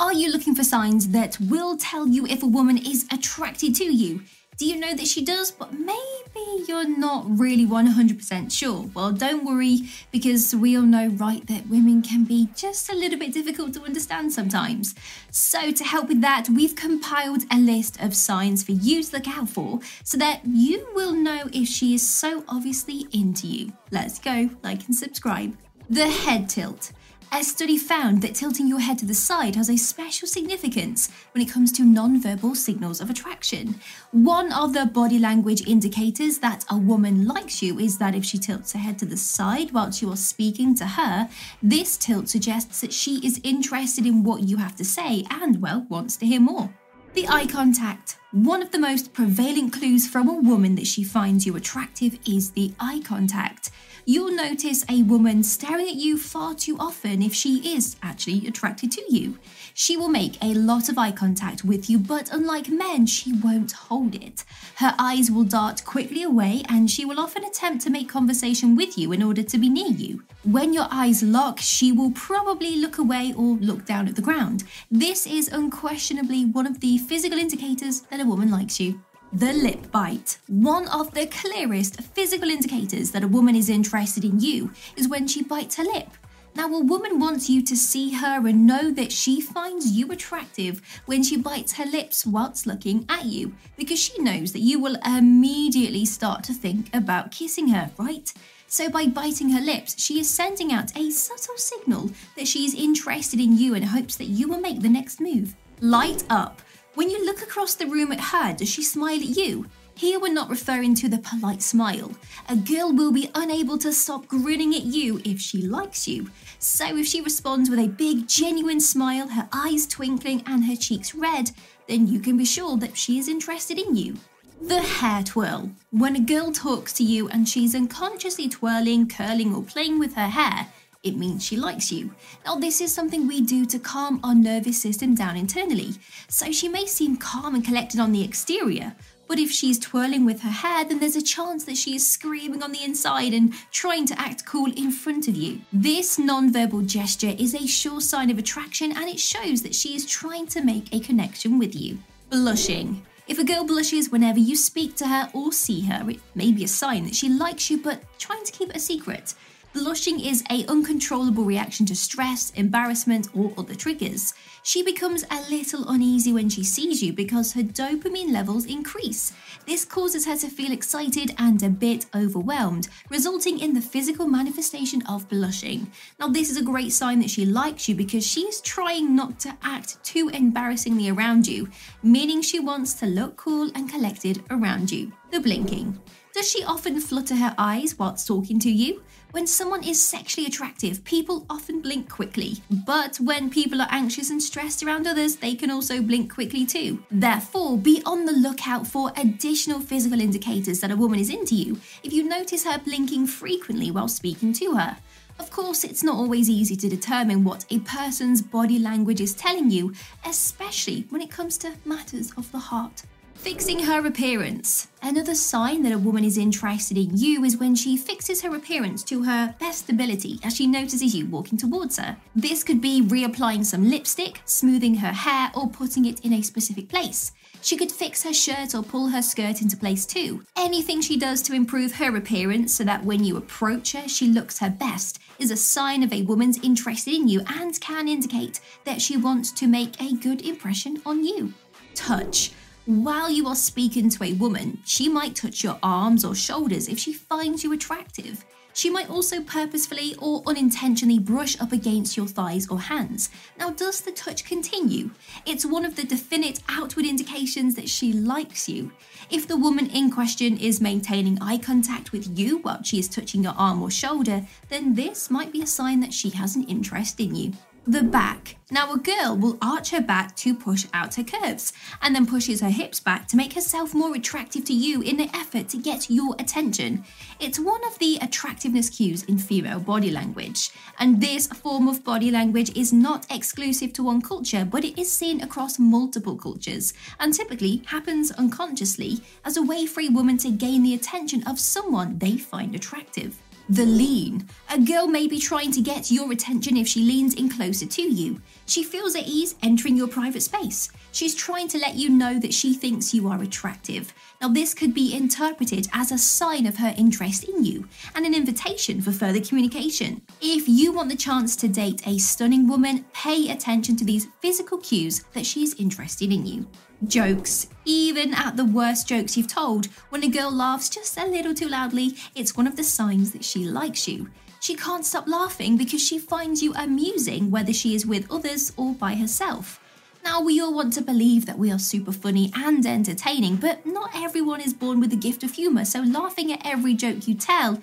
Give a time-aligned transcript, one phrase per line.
[0.00, 3.84] Are you looking for signs that will tell you if a woman is attracted to
[3.84, 4.22] you?
[4.56, 8.88] Do you know that she does, but maybe you're not really 100% sure?
[8.94, 13.18] Well, don't worry, because we all know, right, that women can be just a little
[13.18, 14.94] bit difficult to understand sometimes.
[15.30, 19.28] So, to help with that, we've compiled a list of signs for you to look
[19.28, 23.74] out for so that you will know if she is so obviously into you.
[23.90, 25.58] Let's go, like and subscribe.
[25.90, 26.92] The head tilt.
[27.32, 31.42] A study found that tilting your head to the side has a special significance when
[31.44, 33.78] it comes to non-verbal signals of attraction.
[34.10, 38.38] One of the body language indicators that a woman likes you is that if she
[38.38, 41.28] tilts her head to the side whilst you are speaking to her,
[41.62, 45.86] this tilt suggests that she is interested in what you have to say and, well,
[45.88, 46.74] wants to hear more.
[47.14, 48.16] The eye contact.
[48.32, 52.50] One of the most prevalent clues from a woman that she finds you attractive is
[52.50, 53.69] the eye contact
[54.04, 58.92] you'll notice a woman staring at you far too often if she is actually attracted
[58.92, 59.38] to you.
[59.74, 63.72] She will make a lot of eye contact with you, but unlike men, she won't
[63.72, 64.44] hold it.
[64.76, 68.98] Her eyes will dart quickly away, and she will often attempt to make conversation with
[68.98, 70.22] you in order to be near you.
[70.44, 74.64] When your eyes lock, she will probably look away or look down at the ground.
[74.90, 79.00] This is unquestionably one of the physical indicators that a woman likes you.
[79.32, 80.38] The lip bite.
[80.48, 85.28] One of the clearest physical indicators that a woman is interested in you is when
[85.28, 86.08] she bites her lip.
[86.56, 90.82] Now, a woman wants you to see her and know that she finds you attractive
[91.06, 94.96] when she bites her lips whilst looking at you, because she knows that you will
[95.06, 98.32] immediately start to think about kissing her, right?
[98.66, 102.74] So, by biting her lips, she is sending out a subtle signal that she is
[102.74, 105.54] interested in you and hopes that you will make the next move.
[105.80, 106.62] Light up.
[107.00, 109.64] When you look across the room at her, does she smile at you?
[109.94, 112.12] Here we're not referring to the polite smile.
[112.46, 116.30] A girl will be unable to stop grinning at you if she likes you.
[116.58, 121.14] So if she responds with a big, genuine smile, her eyes twinkling and her cheeks
[121.14, 121.52] red,
[121.88, 124.16] then you can be sure that she is interested in you.
[124.60, 125.70] The hair twirl.
[125.92, 130.28] When a girl talks to you and she's unconsciously twirling, curling, or playing with her
[130.28, 130.66] hair,
[131.02, 132.10] it means she likes you.
[132.44, 135.94] Now, this is something we do to calm our nervous system down internally.
[136.28, 138.94] So she may seem calm and collected on the exterior,
[139.26, 142.62] but if she's twirling with her hair, then there's a chance that she is screaming
[142.62, 145.60] on the inside and trying to act cool in front of you.
[145.72, 150.04] This non-verbal gesture is a sure sign of attraction and it shows that she is
[150.04, 151.98] trying to make a connection with you.
[152.28, 153.06] Blushing.
[153.28, 156.64] If a girl blushes whenever you speak to her or see her, it may be
[156.64, 159.34] a sign that she likes you but trying to keep it a secret.
[159.72, 164.34] Blushing is a uncontrollable reaction to stress, embarrassment, or other triggers.
[164.64, 169.32] She becomes a little uneasy when she sees you because her dopamine levels increase.
[169.66, 175.02] This causes her to feel excited and a bit overwhelmed, resulting in the physical manifestation
[175.06, 175.92] of blushing.
[176.18, 179.38] Now, this is a great sign that she likes you because she is trying not
[179.40, 181.68] to act too embarrassingly around you,
[182.02, 185.12] meaning she wants to look cool and collected around you.
[185.30, 185.96] The blinking.
[186.32, 189.02] Does she often flutter her eyes whilst talking to you?
[189.32, 192.62] When someone is sexually attractive, people often blink quickly.
[192.70, 197.02] But when people are anxious and stressed around others, they can also blink quickly too.
[197.10, 201.80] Therefore, be on the lookout for additional physical indicators that a woman is into you
[202.04, 204.98] if you notice her blinking frequently while speaking to her.
[205.40, 209.70] Of course, it's not always easy to determine what a person's body language is telling
[209.70, 213.02] you, especially when it comes to matters of the heart.
[213.40, 214.88] Fixing her appearance.
[215.02, 219.02] Another sign that a woman is interested in you is when she fixes her appearance
[219.04, 222.18] to her best ability as she notices you walking towards her.
[222.36, 226.90] This could be reapplying some lipstick, smoothing her hair, or putting it in a specific
[226.90, 227.32] place.
[227.62, 230.44] She could fix her shirt or pull her skirt into place too.
[230.54, 234.58] Anything she does to improve her appearance so that when you approach her, she looks
[234.58, 239.00] her best is a sign of a woman's interest in you and can indicate that
[239.00, 241.54] she wants to make a good impression on you.
[241.94, 242.52] Touch.
[242.90, 246.98] While you are speaking to a woman, she might touch your arms or shoulders if
[246.98, 248.44] she finds you attractive.
[248.72, 253.30] She might also purposefully or unintentionally brush up against your thighs or hands.
[253.56, 255.10] Now, does the touch continue?
[255.46, 258.90] It's one of the definite outward indications that she likes you.
[259.30, 263.44] If the woman in question is maintaining eye contact with you while she is touching
[263.44, 267.20] your arm or shoulder, then this might be a sign that she has an interest
[267.20, 267.52] in you
[267.90, 268.56] the back.
[268.70, 272.60] Now, a girl will arch her back to push out her curves and then pushes
[272.60, 276.08] her hips back to make herself more attractive to you in an effort to get
[276.08, 277.04] your attention.
[277.40, 280.70] It's one of the attractiveness cues in female body language.
[281.00, 285.10] And this form of body language is not exclusive to one culture, but it is
[285.10, 290.50] seen across multiple cultures and typically happens unconsciously as a way for a woman to
[290.52, 293.36] gain the attention of someone they find attractive.
[293.70, 294.48] The lean.
[294.68, 298.02] A girl may be trying to get your attention if she leans in closer to
[298.02, 298.42] you.
[298.66, 300.90] She feels at ease entering your private space.
[301.12, 304.12] She's trying to let you know that she thinks you are attractive.
[304.40, 307.86] Now, this could be interpreted as a sign of her interest in you
[308.16, 310.22] and an invitation for further communication.
[310.40, 314.78] If you want the chance to date a stunning woman, pay attention to these physical
[314.78, 316.66] cues that she's interested in you.
[317.06, 317.68] Jokes.
[317.86, 321.68] Even at the worst jokes you've told, when a girl laughs just a little too
[321.68, 324.28] loudly, it's one of the signs that she likes you.
[324.60, 328.92] She can't stop laughing because she finds you amusing, whether she is with others or
[328.94, 329.80] by herself.
[330.22, 334.10] Now, we all want to believe that we are super funny and entertaining, but not
[334.14, 337.80] everyone is born with the gift of humour, so laughing at every joke you tell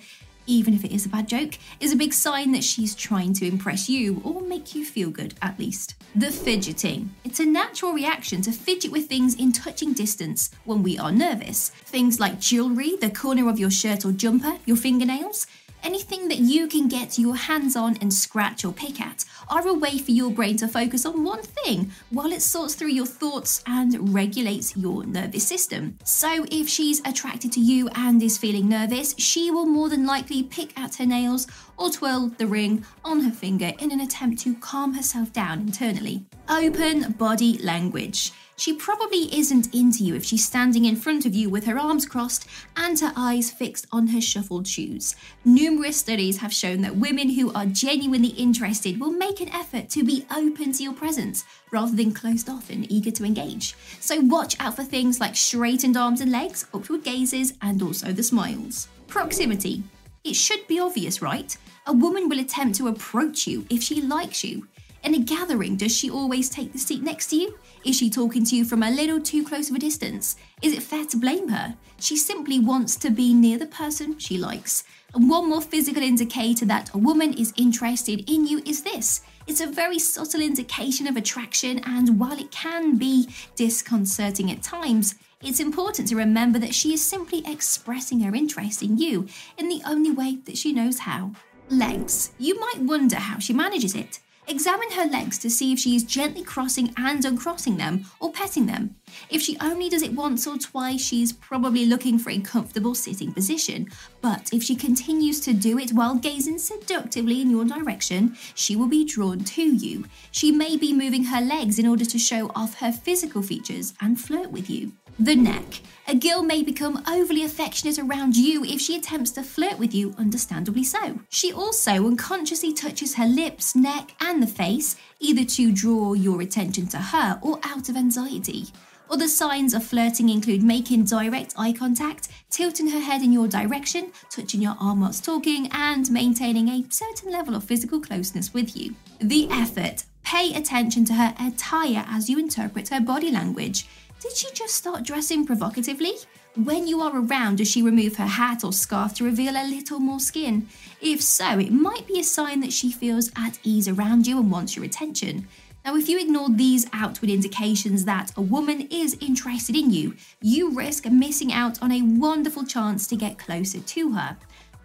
[0.48, 3.46] even if it is a bad joke, is a big sign that she's trying to
[3.46, 5.94] impress you or make you feel good at least.
[6.16, 7.10] The fidgeting.
[7.24, 11.68] It's a natural reaction to fidget with things in touching distance when we are nervous.
[11.68, 15.46] Things like jewellery, the corner of your shirt or jumper, your fingernails.
[15.82, 19.74] Anything that you can get your hands on and scratch or pick at are a
[19.74, 23.62] way for your brain to focus on one thing while it sorts through your thoughts
[23.66, 25.98] and regulates your nervous system.
[26.04, 30.42] So, if she's attracted to you and is feeling nervous, she will more than likely
[30.42, 31.46] pick at her nails
[31.76, 36.24] or twirl the ring on her finger in an attempt to calm herself down internally.
[36.48, 38.32] Open body language.
[38.58, 42.04] She probably isn't into you if she's standing in front of you with her arms
[42.04, 42.44] crossed
[42.76, 45.14] and her eyes fixed on her shuffled shoes.
[45.44, 50.02] Numerous studies have shown that women who are genuinely interested will make an effort to
[50.02, 53.76] be open to your presence rather than closed off and eager to engage.
[54.00, 58.24] So watch out for things like straightened arms and legs, upward gazes, and also the
[58.24, 58.88] smiles.
[59.06, 59.84] Proximity.
[60.24, 61.56] It should be obvious, right?
[61.86, 64.66] A woman will attempt to approach you if she likes you.
[65.04, 67.58] In a gathering, does she always take the seat next to you?
[67.84, 70.36] Is she talking to you from a little too close of a distance?
[70.60, 71.76] Is it fair to blame her?
[72.00, 74.84] She simply wants to be near the person she likes.
[75.14, 79.22] And one more physical indicator that a woman is interested in you is this.
[79.46, 85.14] It's a very subtle indication of attraction, and while it can be disconcerting at times,
[85.42, 89.80] it's important to remember that she is simply expressing her interest in you in the
[89.86, 91.32] only way that she knows how.
[91.70, 92.32] Legs.
[92.38, 94.18] You might wonder how she manages it.
[94.50, 98.64] Examine her legs to see if she is gently crossing and uncrossing them or petting
[98.64, 98.96] them.
[99.28, 103.32] If she only does it once or twice, she's probably looking for a comfortable sitting
[103.34, 103.90] position.
[104.22, 108.88] But if she continues to do it while gazing seductively in your direction, she will
[108.88, 110.06] be drawn to you.
[110.30, 114.18] She may be moving her legs in order to show off her physical features and
[114.18, 114.92] flirt with you.
[115.20, 115.80] The neck.
[116.06, 120.14] A girl may become overly affectionate around you if she attempts to flirt with you,
[120.16, 121.18] understandably so.
[121.28, 126.86] She also unconsciously touches her lips, neck, and the face, either to draw your attention
[126.88, 128.66] to her or out of anxiety.
[129.10, 134.12] Other signs of flirting include making direct eye contact, tilting her head in your direction,
[134.30, 138.94] touching your arm whilst talking, and maintaining a certain level of physical closeness with you.
[139.20, 140.04] The effort.
[140.30, 143.86] Pay attention to her attire as you interpret her body language.
[144.20, 146.12] Did she just start dressing provocatively?
[146.54, 150.00] When you are around, does she remove her hat or scarf to reveal a little
[150.00, 150.68] more skin?
[151.00, 154.50] If so, it might be a sign that she feels at ease around you and
[154.50, 155.48] wants your attention.
[155.82, 160.72] Now, if you ignore these outward indications that a woman is interested in you, you
[160.74, 164.36] risk missing out on a wonderful chance to get closer to her.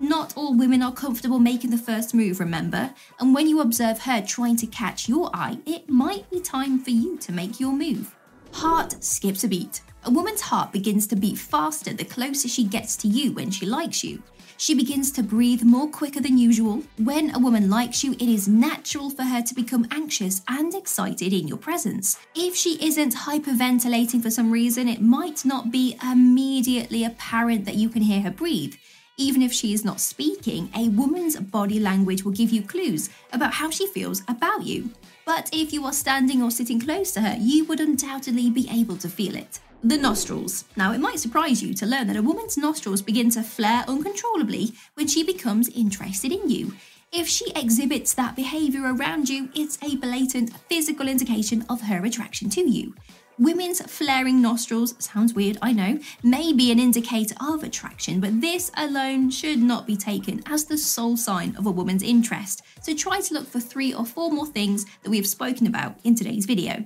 [0.04, 2.94] Not all women are comfortable making the first move, remember?
[3.22, 6.90] And when you observe her trying to catch your eye, it might be time for
[6.90, 8.14] you to make your move.
[8.52, 9.82] Heart skips a beat.
[10.04, 13.66] A woman's heart begins to beat faster the closer she gets to you when she
[13.66, 14.22] likes you.
[14.58, 16.84] She begins to breathe more quicker than usual.
[16.98, 21.32] When a woman likes you, it is natural for her to become anxious and excited
[21.32, 22.18] in your presence.
[22.36, 27.88] If she isn't hyperventilating for some reason, it might not be immediately apparent that you
[27.88, 28.76] can hear her breathe.
[29.18, 33.54] Even if she is not speaking, a woman's body language will give you clues about
[33.54, 34.90] how she feels about you.
[35.24, 38.98] But if you are standing or sitting close to her, you would undoubtedly be able
[38.98, 39.60] to feel it.
[39.84, 40.66] The nostrils.
[40.76, 44.74] Now, it might surprise you to learn that a woman's nostrils begin to flare uncontrollably
[44.96, 46.74] when she becomes interested in you.
[47.16, 52.50] If she exhibits that behaviour around you, it's a blatant physical indication of her attraction
[52.50, 52.96] to you.
[53.38, 58.72] Women's flaring nostrils, sounds weird, I know, may be an indicator of attraction, but this
[58.78, 62.64] alone should not be taken as the sole sign of a woman's interest.
[62.82, 66.00] So try to look for three or four more things that we have spoken about
[66.04, 66.84] in today's video.